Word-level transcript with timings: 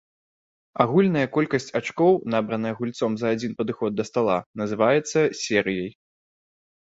Агульная 0.83 1.25
колькасць 1.35 1.69
ачкоў, 1.79 2.13
набраная 2.35 2.71
гульцом 2.79 3.11
за 3.23 3.27
адзін 3.37 3.51
падыход 3.59 3.91
да 3.99 4.03
стала, 4.09 4.37
называецца 4.61 5.19
серыяй. 5.43 5.91